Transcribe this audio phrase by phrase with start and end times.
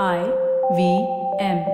[0.00, 0.22] I
[0.74, 1.06] V
[1.38, 1.66] M.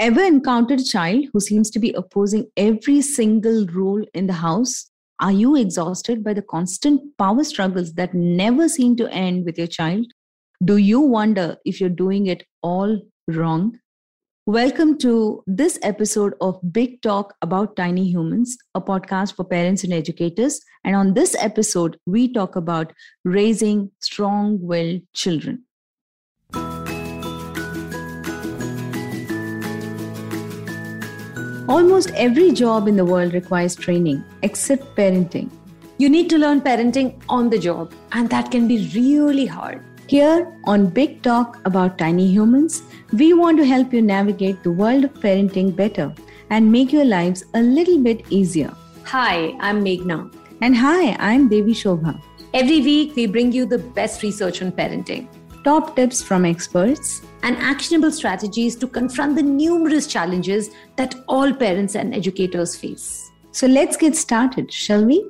[0.00, 4.90] Ever encountered a child who seems to be opposing every single rule in the house?
[5.20, 9.68] Are you exhausted by the constant power struggles that never seem to end with your
[9.68, 10.06] child?
[10.64, 13.78] Do you wonder if you're doing it all wrong?
[14.48, 19.92] Welcome to this episode of Big Talk About Tiny Humans, a podcast for parents and
[19.92, 20.58] educators.
[20.84, 22.94] And on this episode, we talk about
[23.26, 25.64] raising strong willed children.
[31.68, 35.50] Almost every job in the world requires training, except parenting.
[35.98, 39.84] You need to learn parenting on the job, and that can be really hard.
[40.08, 45.04] Here on Big Talk About Tiny Humans, we want to help you navigate the world
[45.04, 46.14] of parenting better
[46.48, 48.74] and make your lives a little bit easier.
[49.04, 50.34] Hi, I'm Meghna.
[50.62, 52.18] And hi, I'm Devishobha.
[52.54, 55.28] Every week, we bring you the best research on parenting,
[55.62, 61.96] Top tips from experts, and actionable strategies to confront the numerous challenges that all parents
[61.96, 63.30] and educators face.
[63.52, 65.28] So let's get started, shall we?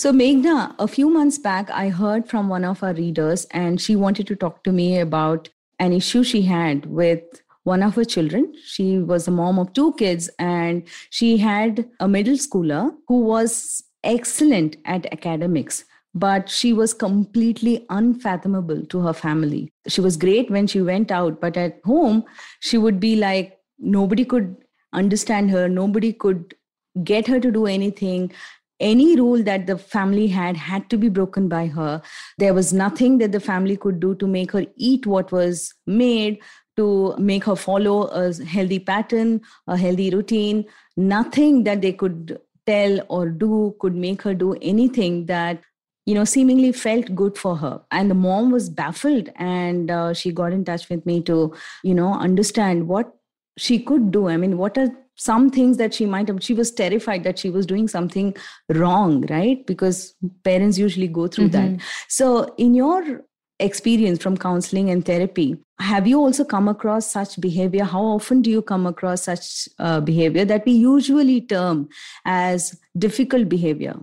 [0.00, 3.96] So, Meghna, a few months back, I heard from one of our readers, and she
[3.96, 7.20] wanted to talk to me about an issue she had with
[7.64, 8.54] one of her children.
[8.64, 13.84] She was a mom of two kids, and she had a middle schooler who was
[14.02, 19.70] excellent at academics but she was completely unfathomable to her family.
[19.86, 22.24] She was great when she went out, but at home,
[22.58, 24.56] she would be like, nobody could
[24.92, 26.56] understand her, nobody could
[27.04, 28.32] get her to do anything.
[28.80, 32.02] Any rule that the family had had to be broken by her.
[32.38, 36.38] There was nothing that the family could do to make her eat what was made,
[36.76, 40.64] to make her follow a healthy pattern, a healthy routine.
[40.96, 45.62] Nothing that they could tell or do could make her do anything that
[46.06, 50.32] you know seemingly felt good for her and the mom was baffled and uh, she
[50.32, 53.14] got in touch with me to you know understand what
[53.56, 54.88] she could do i mean what are
[55.20, 58.34] some things that she might have she was terrified that she was doing something
[58.70, 59.66] wrong right?
[59.66, 60.14] Because
[60.44, 61.76] parents usually go through mm-hmm.
[61.76, 63.22] that so in your
[63.58, 65.48] experience from counseling and therapy
[65.80, 67.84] have you also come across such behavior?
[67.84, 71.88] How often do you come across such uh, behavior that we usually term
[72.24, 73.94] as difficult behavior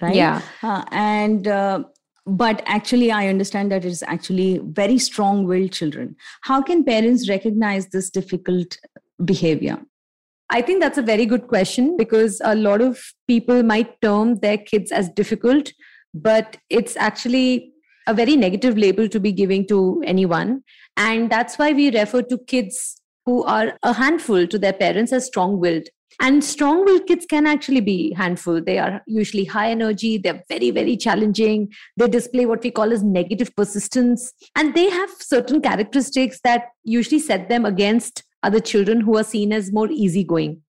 [0.00, 0.14] right?
[0.14, 0.42] Yeah.
[0.62, 1.84] Uh, and uh,
[2.26, 6.16] but actually i understand that it is actually very strong willed children.
[6.42, 8.78] How can parents recognize this difficult
[9.24, 9.78] behavior
[10.50, 14.58] I think that's a very good question because a lot of people might term their
[14.58, 15.72] kids as difficult,
[16.14, 17.72] but it's actually
[18.06, 20.62] a very negative label to be giving to anyone.
[20.96, 25.26] And that's why we refer to kids who are a handful to their parents as
[25.26, 25.88] strong willed.
[26.20, 28.62] And strong willed kids can actually be handful.
[28.62, 31.72] They are usually high energy, they're very, very challenging.
[31.96, 34.32] They display what we call as negative persistence.
[34.54, 39.52] And they have certain characteristics that usually set them against other children who are seen
[39.52, 40.62] as more easygoing,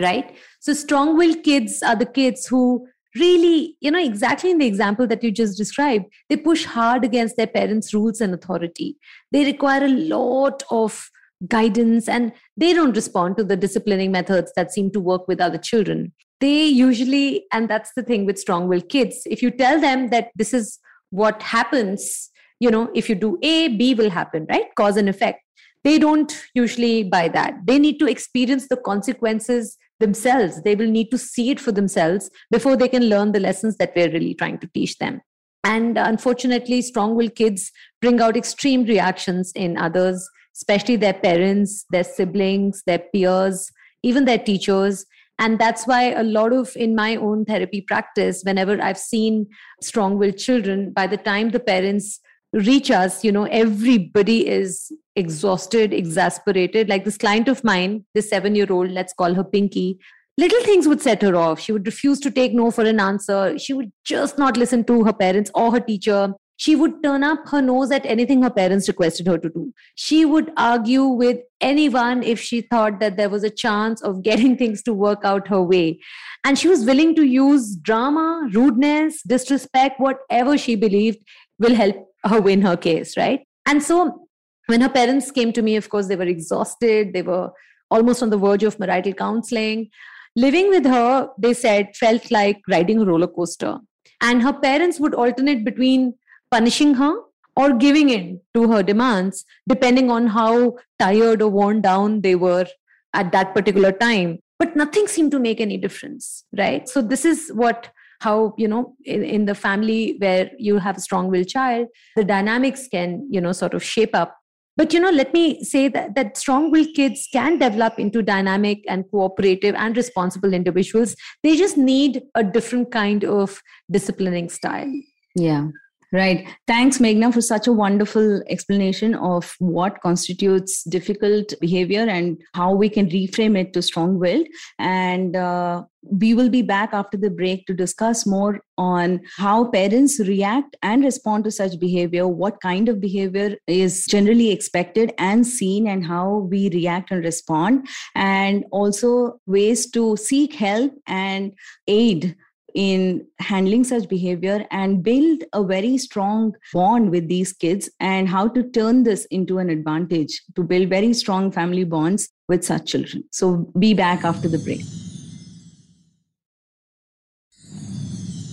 [0.00, 0.36] right?
[0.60, 5.06] So strong willed kids are the kids who really, you know, exactly in the example
[5.06, 8.96] that you just described, they push hard against their parents' rules and authority.
[9.30, 11.10] They require a lot of
[11.48, 15.58] guidance and they don't respond to the disciplining methods that seem to work with other
[15.58, 20.08] children they usually and that's the thing with strong willed kids if you tell them
[20.08, 20.78] that this is
[21.10, 25.41] what happens you know if you do a b will happen right cause and effect
[25.84, 27.54] they don't usually buy that.
[27.64, 30.62] They need to experience the consequences themselves.
[30.62, 33.92] They will need to see it for themselves before they can learn the lessons that
[33.94, 35.20] we're really trying to teach them.
[35.64, 41.84] And uh, unfortunately strong willed kids bring out extreme reactions in others especially their parents,
[41.90, 43.70] their siblings, their peers,
[44.02, 45.06] even their teachers.
[45.38, 49.46] And that's why a lot of in my own therapy practice, whenever I've seen
[49.80, 52.20] strong willed children, by the time the parents
[52.52, 56.88] reach us, you know, everybody is exhausted, exasperated.
[56.88, 59.98] Like this client of mine, this seven year old, let's call her Pinky,
[60.38, 61.60] little things would set her off.
[61.60, 63.58] She would refuse to take no for an answer.
[63.58, 66.34] She would just not listen to her parents or her teacher.
[66.58, 69.72] She would turn up her nose at anything her parents requested her to do.
[69.96, 74.56] She would argue with anyone if she thought that there was a chance of getting
[74.58, 75.98] things to work out her way.
[76.44, 81.18] And she was willing to use drama, rudeness, disrespect, whatever she believed
[81.58, 83.46] will help her win her case, right?
[83.66, 84.28] And so
[84.66, 87.12] when her parents came to me, of course, they were exhausted.
[87.12, 87.50] They were
[87.90, 89.90] almost on the verge of marital counseling.
[90.34, 93.78] Living with her, they said, felt like riding a roller coaster.
[94.20, 96.14] And her parents would alternate between
[96.50, 97.14] punishing her
[97.56, 102.66] or giving in to her demands, depending on how tired or worn down they were
[103.12, 104.38] at that particular time.
[104.58, 106.88] But nothing seemed to make any difference, right?
[106.88, 107.90] So, this is what
[108.22, 112.24] how you know in, in the family where you have a strong willed child the
[112.24, 114.36] dynamics can you know sort of shape up.
[114.76, 119.04] But you know let me say that, that strong-willed kids can develop into dynamic and
[119.10, 121.14] cooperative and responsible individuals.
[121.42, 123.60] They just need a different kind of
[123.90, 124.92] disciplining style.
[125.36, 125.66] Yeah
[126.12, 126.46] Right.
[126.66, 132.90] Thanks, Meghna, for such a wonderful explanation of what constitutes difficult behavior and how we
[132.90, 134.46] can reframe it to strong willed.
[134.78, 140.20] And uh, we will be back after the break to discuss more on how parents
[140.20, 145.86] react and respond to such behavior, what kind of behavior is generally expected and seen,
[145.86, 151.52] and how we react and respond, and also ways to seek help and
[151.86, 152.36] aid
[152.74, 158.48] in handling such behavior and build a very strong bond with these kids and how
[158.48, 163.24] to turn this into an advantage to build very strong family bonds with such children.
[163.30, 164.82] So be back after the break.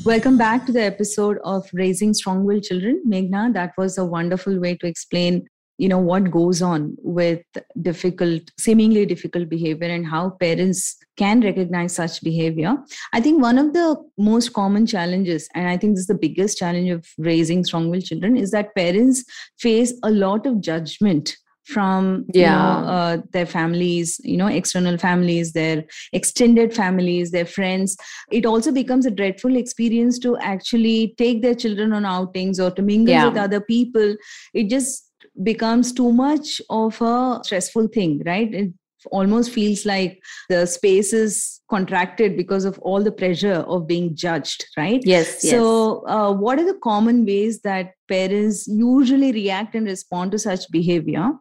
[0.06, 3.04] Welcome back to the episode of Raising Strong Willed Children.
[3.06, 5.48] Meghna, that was a wonderful way to explain
[5.80, 7.42] you know what goes on with
[7.82, 12.76] difficult seemingly difficult behavior and how parents can recognize such behavior
[13.14, 13.88] i think one of the
[14.18, 18.36] most common challenges and i think this is the biggest challenge of raising strong-willed children
[18.38, 19.24] is that parents
[19.58, 22.42] face a lot of judgment from yeah.
[22.42, 25.84] you know, uh, their families you know external families their
[26.14, 27.96] extended families their friends
[28.32, 32.82] it also becomes a dreadful experience to actually take their children on outings or to
[32.82, 33.28] mingle yeah.
[33.28, 34.16] with other people
[34.54, 35.09] it just
[35.44, 38.54] becomes too much of a stressful thing, right?
[38.54, 38.74] It
[39.12, 44.66] almost feels like the space is contracted because of all the pressure of being judged,
[44.78, 45.02] right?
[45.06, 45.42] Yes.
[45.42, 46.16] So, yes.
[46.16, 51.32] Uh, what are the common ways that parents usually react and respond to such behavior?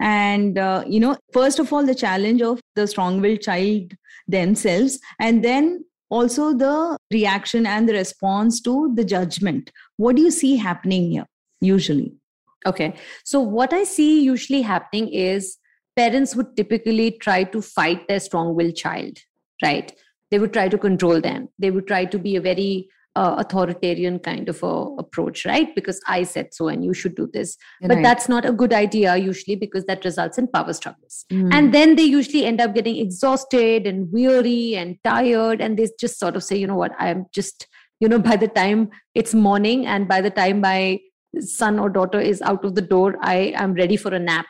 [0.00, 3.92] And, uh, you know, first of all, the challenge of the strong willed child
[4.28, 9.70] themselves, and then also the reaction and the response to the judgment.
[9.96, 11.26] What do you see happening here
[11.60, 12.14] usually?
[12.64, 12.94] Okay.
[13.24, 15.58] So, what I see usually happening is
[15.96, 19.18] parents would typically try to fight their strong willed child,
[19.62, 19.92] right?
[20.30, 21.48] They would try to control them.
[21.58, 25.74] They would try to be a very uh, authoritarian kind of a approach, right?
[25.74, 27.56] Because I said so and you should do this.
[27.80, 27.88] Right.
[27.88, 31.24] But that's not a good idea usually because that results in power struggles.
[31.32, 31.48] Mm.
[31.52, 35.62] And then they usually end up getting exhausted and weary and tired.
[35.62, 37.66] And they just sort of say, you know what, I'm just,
[38.00, 41.00] you know, by the time it's morning and by the time my
[41.40, 44.46] son or daughter is out of the door i am ready for a nap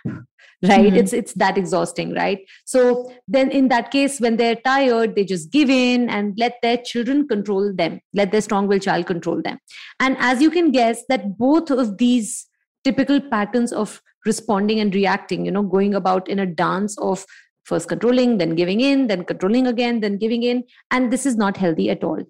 [0.62, 0.87] right?
[0.87, 0.97] Mm-hmm.
[0.97, 2.38] it's it's that exhausting right?
[2.65, 6.79] So then in that case when they're tired they just give in and let their
[6.79, 9.59] children control them let their strong willed child control them.
[10.00, 12.47] And as you can guess that both of these
[12.85, 17.25] typical patterns of responding and reacting you know going about in a dance of
[17.65, 21.56] first controlling then giving in then controlling again then giving in and this is not
[21.56, 22.23] healthy at all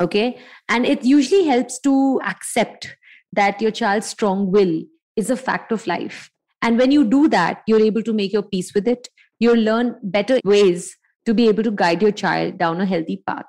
[0.00, 0.38] okay?
[0.68, 2.96] And it usually helps to accept
[3.32, 4.82] that your child's strong will
[5.16, 6.30] is a fact of life.
[6.62, 9.08] And when you do that, you're able to make your peace with it.
[9.38, 10.96] You'll learn better ways
[11.26, 13.46] to be able to guide your child down a healthy path.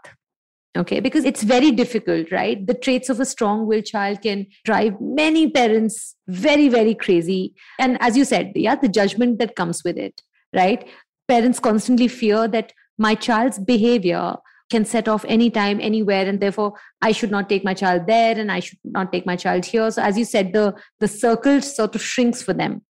[0.77, 2.65] Okay, because it's very difficult, right?
[2.65, 7.55] The traits of a strong willed child can drive many parents very, very crazy.
[7.79, 10.21] And as you said, yeah, the judgment that comes with it,
[10.55, 10.87] right?
[11.27, 14.35] Parents constantly fear that my child's behavior
[14.69, 18.51] can set off anytime anywhere and therefore i should not take my child there and
[18.51, 19.89] i should not take my child here.
[19.92, 22.81] So as you said the the circle sort of shrinks for them.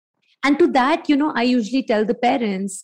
[0.44, 2.84] And to that you know i usually tell the parents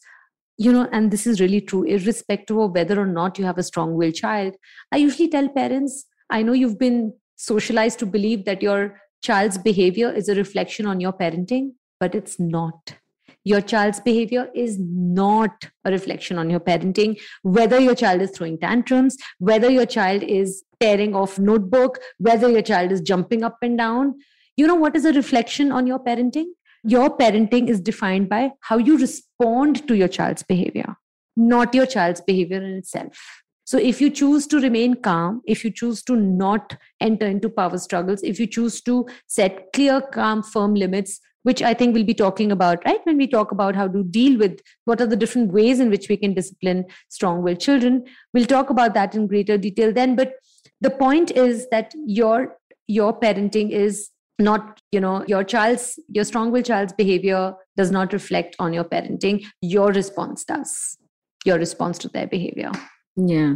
[0.58, 3.64] you know and this is really true irrespective of whether or not you have a
[3.64, 4.56] strong willed child
[4.92, 10.12] i usually tell parents i know you've been socialized to believe that your child's behavior
[10.12, 12.96] is a reflection on your parenting but it's not
[13.46, 17.18] your child's behavior is not a reflection on your parenting.
[17.44, 22.62] Whether your child is throwing tantrums whether your child is tearing off notebook whether your
[22.62, 24.16] child is jumping up and down
[24.58, 26.48] you know what is a reflection on your parenting?
[26.84, 30.96] Your parenting is defined by how you respond to your child's behavior
[31.36, 33.44] not your child's behavior in itself.
[33.66, 37.78] So if you choose to remain calm, if you choose to not enter into power
[37.80, 42.16] struggles, if you choose to set clear, calm, firm limits, which I think we'll be
[42.16, 43.00] talking about, right?
[43.04, 46.10] When we talk about how to deal with what are the different ways in which
[46.10, 48.04] we can discipline strong willed children.
[48.34, 50.16] We'll talk about that in greater detail then.
[50.16, 50.34] But
[50.82, 54.10] the point is that your your parenting is
[54.40, 58.84] not you know your child's your strong willed child's behavior does not reflect on your
[58.84, 60.98] parenting your response does
[61.46, 62.72] your response to their behavior
[63.16, 63.54] yeah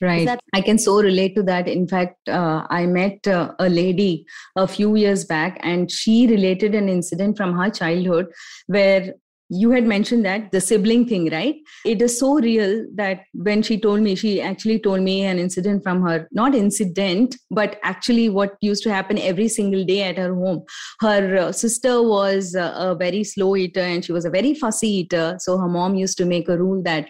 [0.00, 0.26] Right.
[0.26, 1.68] That- I can so relate to that.
[1.68, 6.74] In fact, uh, I met uh, a lady a few years back and she related
[6.74, 8.26] an incident from her childhood
[8.66, 9.14] where
[9.48, 11.54] you had mentioned that the sibling thing, right?
[11.84, 15.84] It is so real that when she told me, she actually told me an incident
[15.84, 20.34] from her, not incident, but actually what used to happen every single day at her
[20.34, 20.64] home.
[21.00, 24.88] Her uh, sister was uh, a very slow eater and she was a very fussy
[24.88, 25.36] eater.
[25.38, 27.06] So her mom used to make a rule that,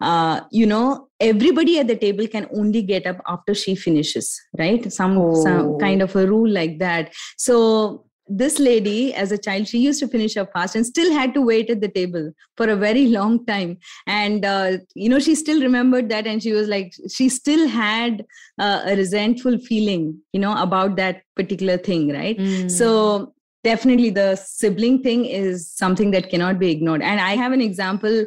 [0.00, 4.92] uh, you know, everybody at the table can only get up after she finishes, right?
[4.92, 5.42] Some, oh.
[5.42, 7.12] some kind of a rule like that.
[7.36, 11.34] So this lady as a child she used to finish her fast and still had
[11.34, 15.34] to wait at the table for a very long time and uh, you know she
[15.34, 18.24] still remembered that and she was like she still had
[18.58, 22.70] uh, a resentful feeling you know about that particular thing right mm.
[22.70, 27.60] so definitely the sibling thing is something that cannot be ignored and i have an
[27.60, 28.24] example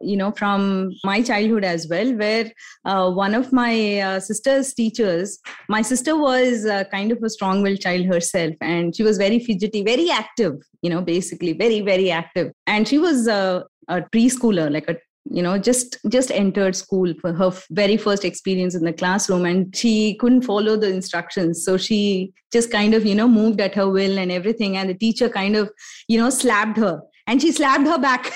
[0.00, 2.50] you know from my childhood as well where
[2.84, 5.38] uh, one of my uh, sister's teachers
[5.68, 9.82] my sister was uh, kind of a strong-willed child herself and she was very fidgety
[9.82, 12.52] very active you know basically very very active.
[12.66, 14.96] And she was a preschooler like a
[15.28, 19.76] you know just just entered school for her very first experience in the classroom and
[19.76, 21.64] she couldn't follow the instructions.
[21.64, 24.94] So she just kind of you know moved at her will and everything and the
[24.94, 25.70] teacher kind of
[26.08, 27.00] you know slapped her.
[27.26, 28.32] And she slapped her back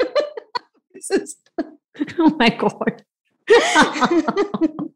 [2.18, 3.02] oh my god.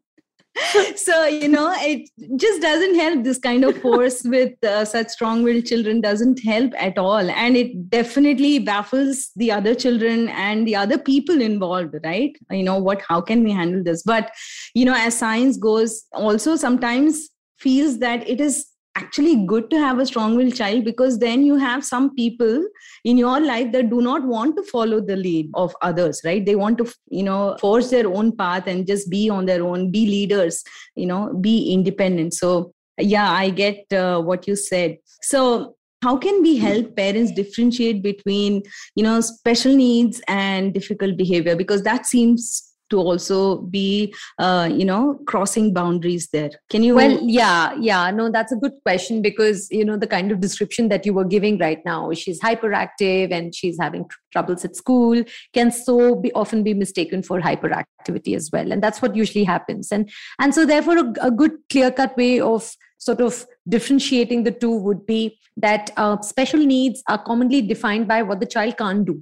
[0.95, 3.23] So you know it just doesn't help.
[3.23, 7.27] This kind of force with uh, such strong-willed children doesn't help at all.
[7.27, 12.37] And it definitely baffles the other children and the other people involved right?
[12.51, 14.03] You know what how can we handle this?
[14.03, 14.31] But
[14.75, 19.99] you know as science goes also sometimes feels that it is actually good to have
[19.99, 22.63] a strong willed child because then you have some people
[23.03, 26.45] in your life that do not want to follow the lead of others right?
[26.45, 29.91] They want to you know force their own path and just be on their own
[29.91, 30.63] be leaders
[30.95, 32.33] you know be independent.
[32.33, 34.97] So yeah i get uh, what you said.
[35.21, 38.61] So how can we help parents differentiate between
[38.95, 41.55] you know special needs and difficult behavior?
[41.55, 46.51] Because that seems to also be uh, you know crossing boundaries there.
[46.69, 48.11] Can you well yeah yeah.
[48.11, 51.25] No that's a good question because you know the kind of description that you were
[51.25, 55.23] giving right now she's hyperactive and she's having tr- troubles at school
[55.53, 58.71] can so be often be mistaken for hyperactivity as well.
[58.71, 59.91] And that's what usually happens.
[59.91, 60.09] And
[60.39, 64.75] and so therefore a, a good clear cut way of sort of differentiating the two
[64.77, 69.21] would be that uh, special needs are commonly defined by what the child can't do.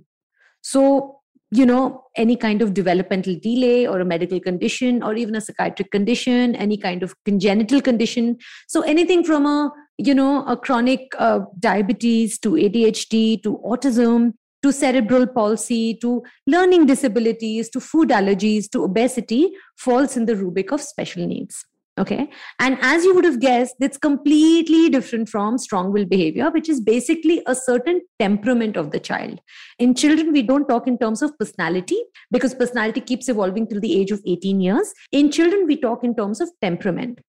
[0.62, 1.21] So
[1.52, 5.92] you know any kind of developmental delay or a medical condition or even a psychiatric
[5.92, 8.38] condition any kind of congenital condition.
[8.68, 14.72] So anything from a you know a chronic uh, diabetes to adhd to autism to
[14.72, 20.82] cerebral palsy to learning disabilities to food allergies to obesity falls in the rubric of
[20.82, 21.66] special needs
[22.00, 22.30] Okay.
[22.60, 26.80] And as you would have guessed, it's completely different from strong will behavior, which is
[26.80, 29.42] basically a certain temperament of the child.
[29.78, 34.00] In children, we don't talk in terms of personality because personality keeps evolving till the
[34.00, 34.94] age of 18 years.
[35.12, 37.20] In children, we talk in terms of temperament.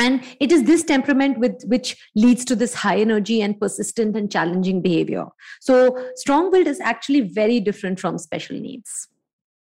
[0.00, 4.30] And it is this temperament with which leads to this high energy and persistent and
[4.30, 5.26] challenging behavior.
[5.60, 9.08] So, strong willed is actually very different from special needs.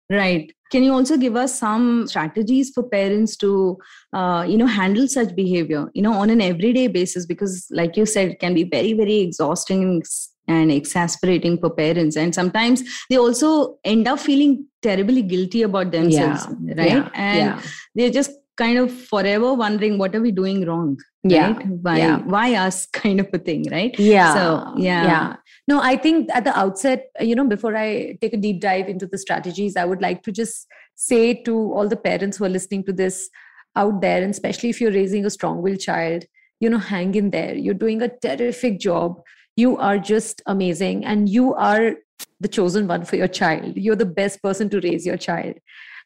[0.08, 0.52] Right.
[0.70, 3.78] Can you also give us some strategies for parents to,
[4.12, 7.26] uh, you know, handle such behavior, you know, on an everyday basis?
[7.26, 10.02] Because, like you said, it can be very, very exhausting
[10.48, 12.16] and exasperating for parents.
[12.16, 16.74] And sometimes they also end up feeling terribly guilty about themselves, yeah.
[16.76, 16.88] right?
[16.88, 17.10] Yeah.
[17.14, 17.62] And yeah.
[17.94, 20.98] they're just kind of forever wondering, what are we doing wrong?
[21.22, 21.52] Yeah.
[21.52, 21.66] Right?
[21.66, 23.96] Why, why us kind of a thing, right?
[23.98, 24.34] Yeah.
[24.34, 25.04] So, yeah.
[25.04, 25.36] Yeah
[25.68, 29.06] no, I think at the outset, you know, before I take a deep dive into
[29.06, 32.84] the strategies, I would like to just say to all the parents who are listening
[32.84, 33.28] to this
[33.74, 36.24] out there, and especially if you're raising a strong willed child,
[36.60, 37.54] you know, hang in there.
[37.54, 39.20] You're doing a terrific job.
[39.56, 41.04] You are just amazing.
[41.04, 41.96] And you are
[42.40, 43.76] the chosen one for your child.
[43.76, 45.54] You're the best person to raise your child.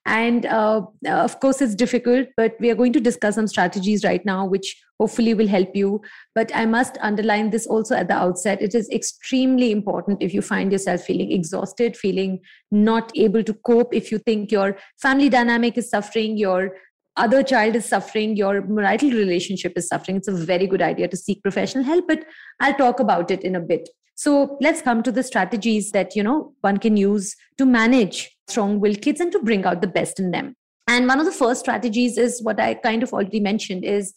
[0.07, 4.25] And uh, of course, it's difficult, but we are going to discuss some strategies right
[4.25, 6.01] now, which hopefully will help you.
[6.35, 8.63] But I must underline this also at the outset.
[8.63, 12.41] It is extremely important if you find yourself feeling exhausted, feeling
[12.71, 16.77] not able to cope, if you think your family dynamic is suffering, your
[17.17, 21.17] other child is suffering, your marital relationship is suffering, it's a very good idea to
[21.17, 22.07] seek professional help.
[22.09, 22.25] But
[22.61, 23.89] I'll talk about it in a bit.
[24.15, 29.03] So let's come to the strategies that you know one can use to manage strong-willed
[29.03, 30.55] kids and to bring out the best in them.
[30.89, 34.13] And one of the first strategies is what I kind of already mentioned is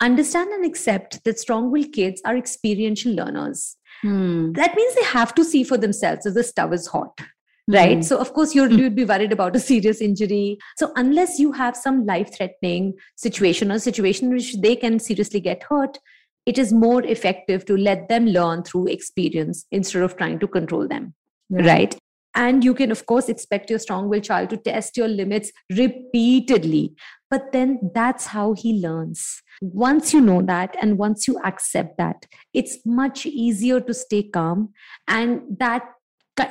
[0.00, 3.76] understand and accept that strong-willed kids are experiential learners.
[4.02, 4.52] Hmm.
[4.52, 7.20] That means they have to see for themselves if the stove is hot
[7.68, 8.04] right mm.
[8.04, 11.76] so of course you would be worried about a serious injury so unless you have
[11.76, 15.98] some life threatening situation or situation in which they can seriously get hurt
[16.46, 20.88] it is more effective to let them learn through experience instead of trying to control
[20.88, 21.14] them
[21.50, 21.66] right.
[21.66, 21.98] right?
[22.34, 26.94] And you can, of course, expect your strong willed child to test your limits repeatedly.
[27.28, 29.42] But then that's how he learns.
[29.60, 34.70] Once you know that and once you accept that, it's much easier to stay calm.
[35.08, 35.82] And that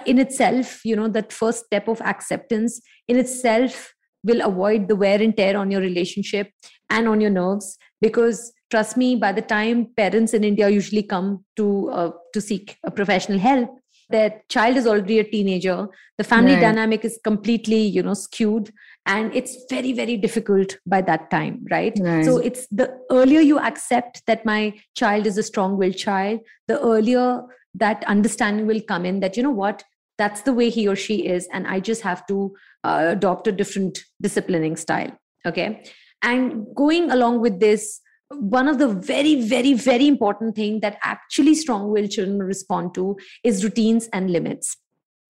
[0.05, 3.93] in itself, you know, that first step of acceptance in itself
[4.23, 6.51] will avoid the wear and tear on your relationship
[6.89, 11.43] and on your nerves because trust me by the time parents in india usually come
[11.55, 13.78] to uh, to seek a professional help
[14.09, 15.87] their child is already a teenager
[16.17, 16.61] the family right.
[16.61, 18.71] dynamic is completely you know skewed
[19.05, 21.97] and it's very very difficult by that time right?
[22.01, 26.39] right so it's the earlier you accept that my child is a strong willed child
[26.67, 29.83] the earlier that understanding will come in that you know what
[30.17, 33.51] that's the way he or she is and i just have to uh, adopt a
[33.51, 35.11] different disciplining style
[35.45, 35.83] okay
[36.21, 38.01] and going along with this
[38.31, 43.17] one of the very very very important thing that actually strong willed children respond to
[43.43, 44.77] is routines and limits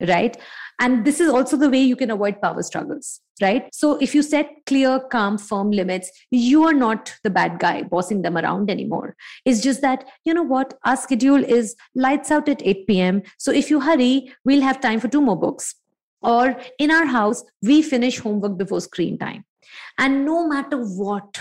[0.07, 0.37] right?
[0.79, 3.69] And this is also the way you can avoid power struggles right?
[3.73, 8.21] So if you set clear calm firm limits you are not the bad guy bossing
[8.21, 9.15] them around anymore.
[9.45, 10.73] It's just that you know what?
[10.85, 14.99] Our schedule is lights out at 8 p.m so if you hurry we'll have time
[14.99, 15.75] for two more books.
[16.21, 19.45] Or in our house we finish homework before screen time.
[19.97, 21.39] And no matter what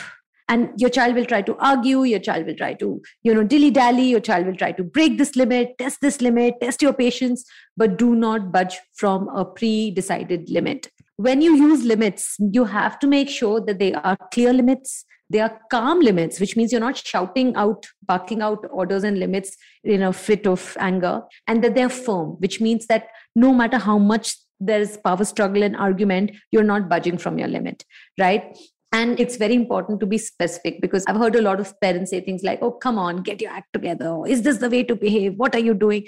[0.49, 3.71] and your child will try to argue your child will try to you know dilly
[3.71, 7.45] dally your child will try to break this limit test this limit test your patience
[7.77, 10.89] but do not budge from a pre decided limit.
[11.17, 15.41] When you use limits you have to make sure that they are clear limits they
[15.41, 20.03] are calm limits which means you're not shouting out barking out orders and limits in
[20.03, 24.37] a fit of anger and that they're firm which means that no matter how much
[24.61, 27.85] there's power struggle and argument you're not budging from your limit
[28.19, 28.57] right
[28.93, 32.21] and it's very important to be specific because i've heard a lot of parents say
[32.21, 34.23] things like oh come on get your act together.
[34.27, 35.35] Is this the way to behave?
[35.37, 36.07] What are you doing?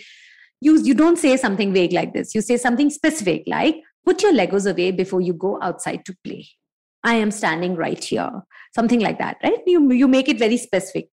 [0.60, 2.34] You you don't say something vague like this.
[2.34, 6.48] You say something specific like put your legos away before you go outside to play.
[7.04, 8.30] I am standing right here.
[8.74, 9.60] Something like that right?
[9.66, 11.08] You you make it very specific.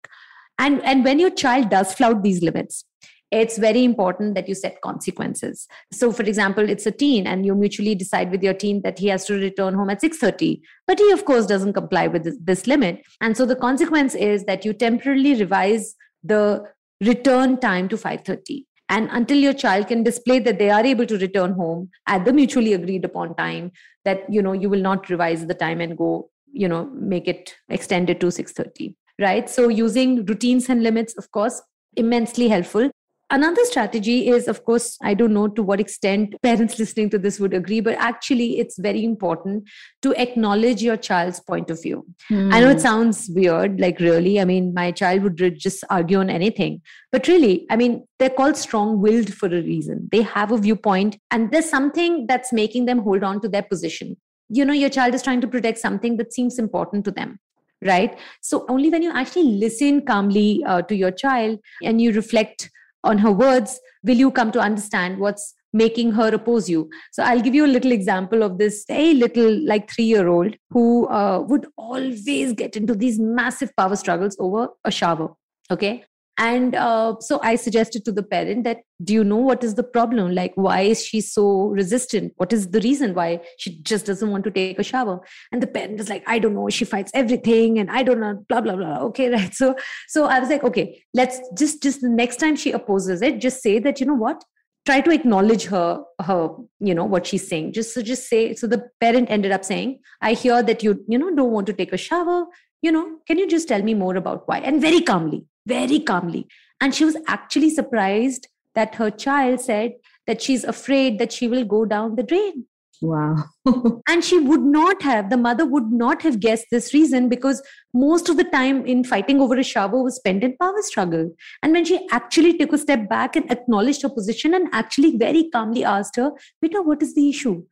[0.59, 2.83] And and when your child does flout these limits
[3.31, 5.67] it's very important that you set consequences.
[5.91, 9.07] So for example it's a teen and you mutually decide with your teen that he
[9.07, 12.67] has to return home at 6.30 but he of course doesn't comply with this, this
[12.67, 13.01] limit.
[13.21, 16.63] And so the consequence is that you temporarily revise the
[17.01, 21.17] return time to 5.30 and until your child can display that they are able to
[21.17, 23.71] return home at the mutually agreed upon time
[24.05, 27.55] that you know you will not revise the time and go you know make it
[27.69, 29.49] extended to 6.30 right?
[29.49, 31.61] So using routines and limits of course
[31.95, 32.89] immensely helpful
[33.29, 37.41] Another strategy is, of course, I don't know to what extent parents listening to this
[37.41, 39.67] would agree, but actually, it's very important
[40.01, 42.05] to acknowledge your child's point of view.
[42.31, 42.53] Mm.
[42.53, 42.79] I know it hmm.
[42.79, 44.39] sounds weird, like really.
[44.39, 46.81] I mean, my child would just argue on anything.
[47.11, 50.07] But really, I mean, they're called strong willed for a reason.
[50.11, 54.15] They have a viewpoint, and there's something that's making them hold on to their position.
[54.47, 57.39] You know, your child is trying to protect something that seems important to them
[57.83, 62.71] right so only when you actually listen calmly uh, to your child and you reflect
[63.03, 66.89] on her words will you come to understand what's making her oppose you?
[67.11, 70.55] So i'll give you a little example of this a little like 3 year old
[70.69, 75.33] who uh, would always get into these massive power struggles over a shower
[75.69, 76.03] okay
[76.37, 79.83] and uh, so i suggested to the parent that do you know what is the
[79.83, 80.33] problem?
[80.33, 82.33] Like why is she so resistant?
[82.37, 85.19] What is the reason why she just doesn't want to take a shower?
[85.51, 86.69] And the parent is like i don't know.
[86.69, 88.97] She fights everything and i don't know blah blah blah.
[89.09, 89.53] Okay right?
[89.53, 89.75] So
[90.07, 93.61] so i was like okay let's just just the next time she opposes it just
[93.61, 94.43] say that you know what?
[94.85, 97.73] Try to acknowledge her her you know what she's saying.
[97.73, 101.19] Just so just say so the parent ended up saying i hear that you you
[101.19, 102.45] know don't want to take a shower.
[102.81, 104.59] You know can you just tell me more about why?
[104.59, 106.47] And very calmly very calmly.
[106.81, 109.93] And she was actually surprised that her child said
[110.27, 112.65] that she's afraid that she will go down the drain.
[113.01, 113.43] Wow.
[114.07, 117.61] and she would not have, the mother would not have guessed this reason because
[117.93, 121.31] most of the time in fighting over a shower was spent in power struggle.
[121.61, 125.49] And when she actually took a step back and acknowledged her position and actually very
[125.51, 127.63] calmly asked her, Beta, what is the issue?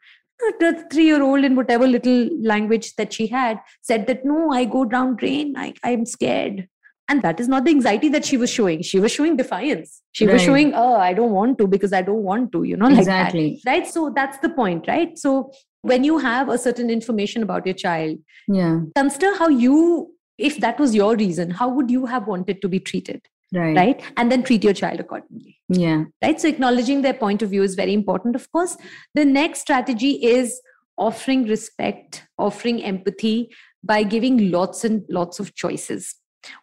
[0.60, 4.66] The three year old, in whatever little language that she had, said that no, I
[4.66, 5.56] go down drain.
[5.58, 6.68] I, I'm scared
[7.08, 8.82] and that is not the anxiety that she was showing.
[8.82, 10.02] She was showing defiance.
[10.14, 10.34] She right.
[10.34, 13.00] was showing oh i don't want to because i don't want to you know like
[13.00, 13.62] exactly.
[13.64, 13.88] That, right?
[13.88, 15.18] So that's the point right?
[15.18, 18.80] So when you have a certain information about your child yeah.
[18.96, 22.80] consider how you if that was your reason how would you have wanted to be
[22.80, 23.22] treated?
[23.54, 23.76] Right.
[23.78, 24.04] Right?
[24.18, 25.60] And then treat your child accordingly.
[25.70, 26.06] Yeah.
[26.22, 26.42] Right?
[26.42, 28.36] So acknowledging their point of view is very important.
[28.36, 28.78] Of course
[29.14, 30.60] the next strategy is
[30.98, 33.50] offering respect offering empathy
[33.84, 36.16] by giving lots and lots of choices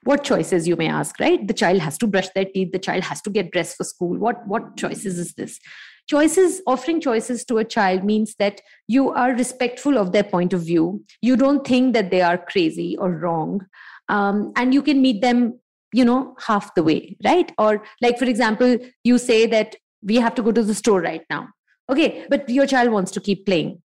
[0.05, 1.47] what choices you may ask right?
[1.47, 2.73] The child has to brush their teeth.
[2.73, 4.19] The child has to get dressed for school.
[4.19, 5.59] What what choices is this?
[6.09, 10.63] Choices offering choices to a child means that you are respectful of their point of
[10.63, 11.05] view.
[11.21, 13.67] You don't think that they are crazy or wrong
[14.09, 15.59] um, and you can meet them
[15.93, 17.53] you know half the way right?
[17.59, 21.25] Or like for example you say that we have to go to the store right
[21.31, 21.49] now.
[21.91, 23.81] Okay but your child wants to keep playing.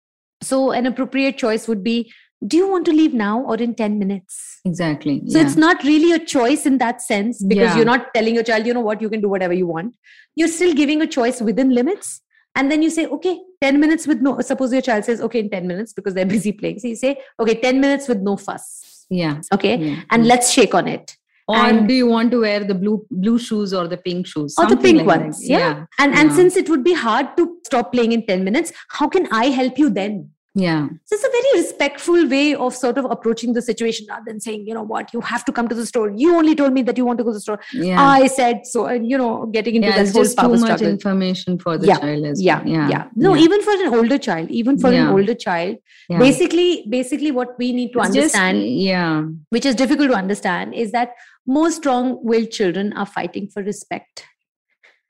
[0.42, 2.12] So an appropriate choice would be
[2.48, 4.60] do you want to leave now or in 10 minutes?
[4.66, 5.46] Exactly so yeah.
[5.46, 7.76] it's not really a choice in that sense because yeah.
[7.76, 9.02] you're not telling your child you know what?
[9.02, 9.96] You can do whatever you want.
[10.36, 12.22] You're still giving a choice within limits.
[12.56, 15.50] And then you say okay 10 minutes with no suppose your child says okay in
[15.50, 16.80] 10 minutes because they're busy playing.
[16.80, 19.06] So you say okay 10 minutes with no fuss.
[19.10, 19.42] Yeah.
[19.54, 19.78] Okay?
[19.78, 20.02] Yeah.
[20.10, 21.18] and let's shake on it.
[21.46, 24.56] Or and, do you want to wear the blue blue shoes or the pink shoes?
[24.58, 25.48] Or the pink like ones.
[25.48, 25.58] yeah.
[25.58, 25.86] yeah.
[26.00, 29.28] and and since it would be hard to stop playing in 10 minutes how can
[29.34, 30.88] i help you then yeah.
[31.06, 34.68] So it's a very respectful way of sort of approaching the situation rather than saying,
[34.68, 36.12] you know what, you have to come to the store.
[36.16, 37.60] You only told me that you want to go to the store.
[37.74, 38.00] Yeah.
[38.00, 40.68] I said so, and you know, getting into yeah, that whole just power too much
[40.68, 40.88] struggle.
[40.88, 41.98] information for the yeah.
[41.98, 42.60] child as yeah.
[42.60, 42.68] well.
[42.68, 42.90] Yeah.
[42.90, 43.08] Yeah.
[43.16, 43.44] No, yeah.
[43.44, 47.92] even for an older child, even for an older child, basically, basically what we need
[47.94, 49.24] to It's just- understand, yeah.
[49.50, 51.14] which is difficult to understand, is that
[51.48, 54.24] most strong-willed children are fighting for respect.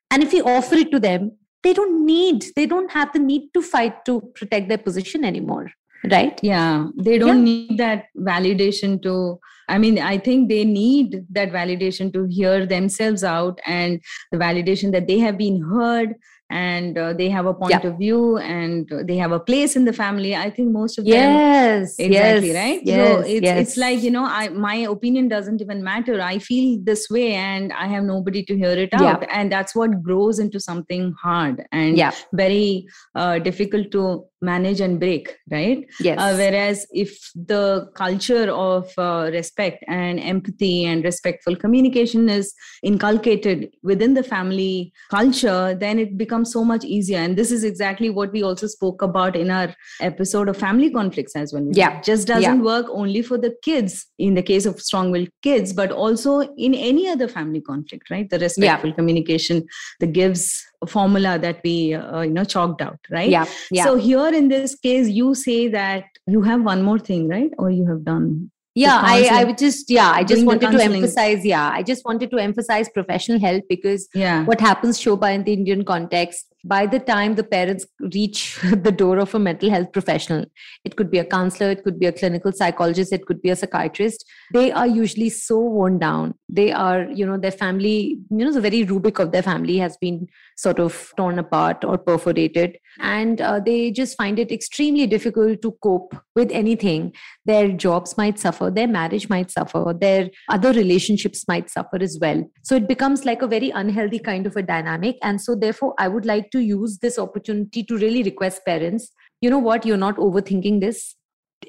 [0.10, 3.49] And if we offer it to them, they don't need, they don't have the need
[3.54, 5.71] to fight to protect their position anymore.
[6.12, 6.38] Right?
[6.43, 12.12] yeah they don't need that validation to i mean i think they need that validation
[12.12, 14.02] to hear themselves out and
[14.34, 16.15] the validation that they have been heard
[16.49, 17.88] and uh, they have a point Yeah.
[17.88, 21.06] of view and uh, they have a place in the family i think most of
[21.06, 21.95] them Yes.
[21.97, 22.97] exactly yes, right Yes.
[22.97, 23.60] so it's yes.
[23.62, 27.71] it's like you know i my opinion doesn't even matter i feel this way and
[27.73, 29.03] i have nobody to hear it Yeah.
[29.13, 32.12] out and that's what grows into something hard and yeah.
[32.34, 36.19] very uh, difficult to manage and break right Yes.
[36.19, 42.53] uh, whereas if the culture of uh, respect and empathy and respectful communication is
[42.84, 47.19] inculcated within the family culture, then it becomes so much easier.
[47.19, 51.36] And this is exactly what we also spoke about in our episode of family conflicts
[51.36, 51.67] as well.
[51.72, 51.98] Yeah.
[51.98, 55.74] It just doesn't work only for the kids in the case of strong willed kids,
[55.74, 58.30] but also in any other family conflict, right?
[58.30, 59.67] The respectful communication,
[60.00, 63.46] the gives formula that we uh, you know chalked out right yeah.
[63.72, 63.86] Yeah.
[63.86, 67.52] so here in this case, you say that you have one more thing, right?
[67.58, 68.52] Or you have done.
[68.76, 72.32] Yeah i i would just yeah i just wanted to emphasize yeah i just wanted
[72.32, 74.46] to emphasize professional help because Yeah.
[74.46, 79.17] what happens shobha in the indian context by the time the parents reach the door
[79.19, 80.45] of a mental health professional
[80.84, 83.56] it could be a counselor it could be a clinical psychologist it could be a
[83.56, 86.36] psychiatrist they are usually so worn down.
[86.47, 89.97] They are you know their family you know the very rubric of their family has
[89.97, 92.78] been sort of torn apart or perforated.
[92.99, 97.13] And uh, they just find it extremely difficult to cope with anything.
[97.45, 102.43] Their jobs might suffer their marriage might suffer their other relationships might suffer as well.
[102.62, 105.17] So it becomes like a very unhealthy kind of a dynamic.
[105.23, 109.12] And so therefore i would like to use this opportunity to really request parents
[109.44, 111.16] you know what you're not overthinking this.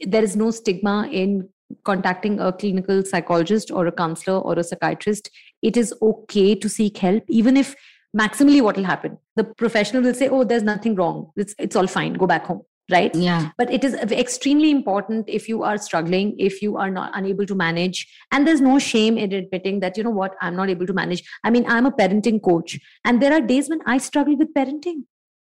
[0.06, 1.48] There is no stigma in
[1.84, 5.28] contacting a clinical psychologist or a counselor or a psychiatrist.
[5.60, 7.74] It is okay to seek help even if
[8.16, 9.18] maximally what will happen.
[9.34, 11.32] The professional will say oh there's nothing wrong.
[11.36, 12.14] It's it's all fine.
[12.14, 13.14] Go back home right?
[13.14, 13.50] Yeah.
[13.56, 17.54] but it is extremely important if you are struggling if you are not unable to
[17.54, 20.92] manage and there's no shame in admitting that you know what i'm not able to
[20.92, 21.22] manage.
[21.42, 25.04] I mean i'm a parenting coach and there are days when i struggle with parenting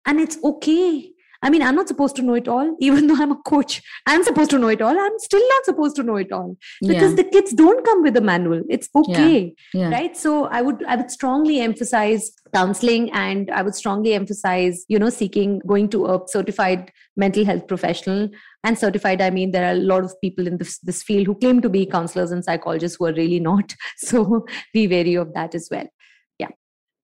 [0.07, 1.12] and it's okay.
[1.42, 3.83] I mean i'm not supposed to know it all even though i'm a coach.
[4.07, 4.99] I'm supposed to know it all.
[4.99, 7.16] I'm still not supposed to know it all because yeah.
[7.16, 8.62] the kids don't come with a manual.
[8.70, 9.90] It's okay yeah.
[9.90, 10.16] right?
[10.16, 15.11] So i would i would strongly emphasize counseling and i would strongly emphasize you know
[15.11, 18.29] seeking going to a certified mental health professional.
[18.64, 21.35] And certified i mean there are a lot of people in this this field who
[21.42, 23.75] claim to be counselors and psychologists who are really not.
[23.99, 25.88] So be wary of that as well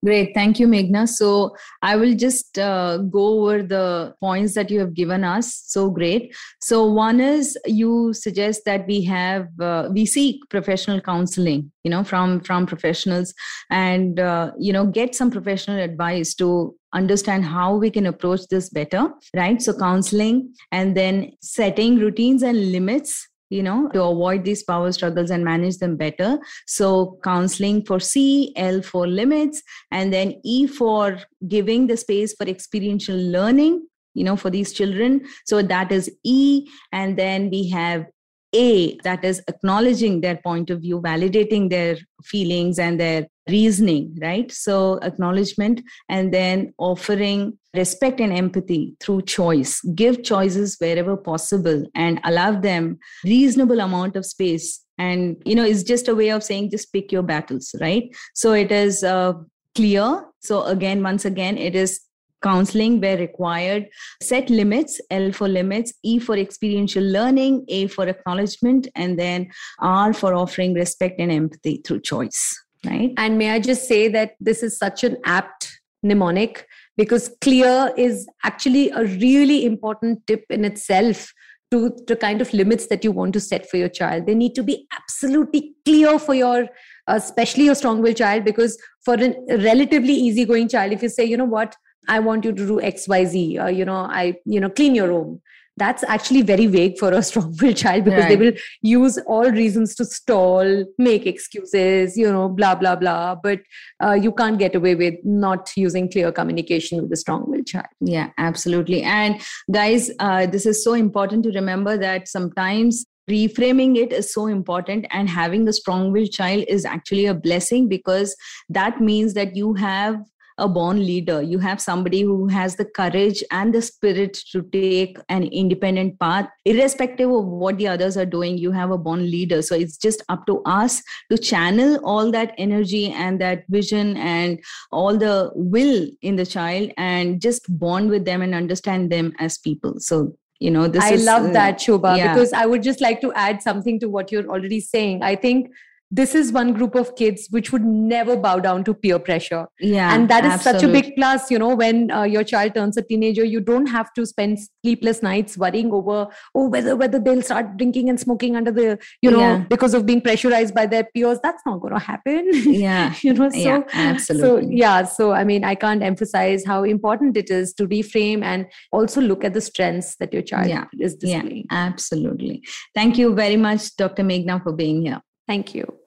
[0.04, 0.34] Great.
[0.34, 1.08] Thank you, Meghna.
[1.08, 5.62] So I will just uh, go over the points that you have given us.
[5.66, 6.34] So great.
[6.60, 12.02] So one is you suggest that we have uh, we seek professional counseling, you know,
[12.02, 13.32] from from professionals,
[13.70, 18.70] and uh, you know get some professional advice to understand how we can approach this
[18.70, 19.62] better, right?
[19.62, 25.30] So counseling, and then setting routines and limits you know to avoid these power struggles
[25.30, 26.38] and manage them better.
[26.66, 31.18] So counseling for c l for limits and then e for
[31.56, 35.22] giving the space for experiential learning you know for these children.
[35.46, 38.06] So that is e and then we have
[38.54, 44.50] a that is acknowledging their point of view validating their feelings and their reasoning right?
[44.52, 49.80] So acknowledgement and then offering respect and empathy through choice.
[49.94, 54.80] Give choices wherever possible and allow them reasonable amount of space.
[54.98, 58.04] And you know it's just a way of saying just pick your battles right?
[58.34, 59.34] So it is uh,
[59.74, 60.24] clear.
[60.40, 62.00] So again once again it is
[62.42, 63.88] counseling where required.
[64.20, 70.12] Set limits L for limits, E for experiential learning, A for acknowledgement, and then R
[70.12, 72.60] for offering respect and empathy through choice.
[72.84, 73.12] Right.
[73.16, 76.66] And may I just say that this is such an apt mnemonic
[76.96, 81.32] because clear is actually a really important tip in itself
[81.70, 84.26] to the kind of limits that you want to set for your child.
[84.26, 86.68] They need to be absolutely clear for your
[87.08, 91.24] uh, especially your strong willed child because for a relatively easygoing child if you say
[91.24, 91.76] you know what
[92.08, 95.40] i want you to do xyz or you know i you know clean your room
[95.76, 98.28] that's actually very vague for a strong willed child because right.
[98.28, 103.34] they will use all reasons to stall make excuses you know blah blah blah.
[103.34, 103.60] But
[104.02, 107.86] uh, you can't get away with not using clear communication with a strong willed child.
[108.00, 109.02] Yeah absolutely.
[109.02, 114.46] And guys uh, this is so important to remember that sometimes reframing it is so
[114.46, 118.34] important and having a strong willed child is actually a blessing because
[118.68, 120.16] that means that you have
[120.62, 121.42] a born leader.
[121.42, 126.48] You have somebody who has the courage and the spirit to take an independent path
[126.64, 129.60] irrespective of what the others are doing you have a born leader.
[129.60, 134.60] So it's just up to us to channel all that energy and that vision and
[134.92, 139.58] all the will in the child and just bond with them and understand them as
[139.58, 139.98] people.
[139.98, 142.32] So you know this i is, love uh, that shobha yeah.
[142.32, 145.20] because i would just like to add something to what you're already saying.
[145.20, 145.72] I think
[146.12, 149.66] this is one group of kids which would never bow down to peer pressure.
[149.80, 152.96] Yeah and that is such a big plus you know when uh, your child turns
[152.98, 157.42] a teenager you don't have to spend sleepless nights worrying over oh whether whether they'll
[157.42, 159.58] start drinking and smoking under the you know yeah.
[159.70, 161.38] because of being pressurized by their peers.
[161.42, 162.50] That's not going to happen.
[162.82, 163.14] Yeah.
[163.22, 164.66] You know so yeah, absolutely.
[164.66, 168.66] so yeah so i mean i can't emphasize how important it is to reframe and
[168.90, 170.86] also look at the strengths that your child yeah.
[170.98, 171.66] is displaying.
[171.70, 172.62] yeah, absolutely.
[172.94, 175.20] Thank you very much dr meghna for being here.
[175.46, 176.01] Thank you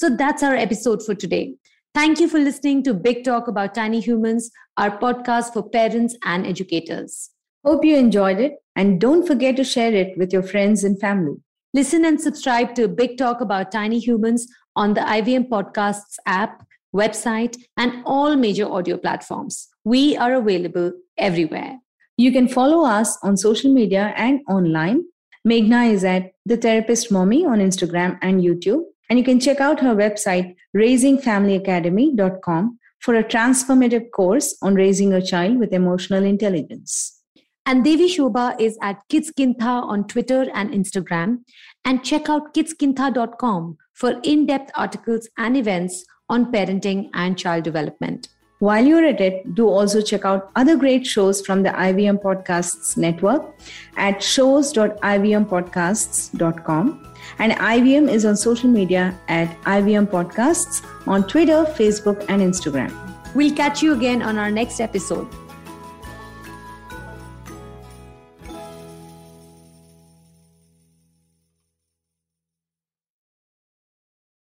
[0.00, 1.54] so that's our episode for today.
[1.94, 6.46] Thank you for listening to Big Talk About Tiny Humans, our podcast for parents and
[6.46, 7.28] educators.
[7.66, 11.34] Hope you enjoyed it and don't forget to share it with your friends and family.
[11.74, 17.58] Listen and subscribe to Big Talk About Tiny Humans on the IVM Podcasts app, website,
[17.76, 19.68] and all major audio platforms.
[19.84, 21.78] We are available everywhere.
[22.16, 25.04] You can follow us on social media and online.
[25.46, 28.84] Meghna is at The Therapist Mommy on Instagram and YouTube.
[29.10, 35.20] And you can check out her website, raisingfamilyacademy.com, for a transformative course on raising a
[35.20, 37.20] child with emotional intelligence.
[37.66, 41.40] And Devishobha is at Kidskintha on Twitter and Instagram.
[41.84, 48.28] And check out kidskintha.com for in depth articles and events on parenting and child development.
[48.60, 52.98] While you're at it, do also check out other great shows from the IVM Podcasts
[52.98, 53.54] Network
[53.96, 57.06] at shows.ivmpodcasts.com
[57.38, 62.92] and IVM is on social media at IVM Podcasts on Twitter, Facebook, and Instagram.
[63.34, 65.26] We'll catch you again on our next episode.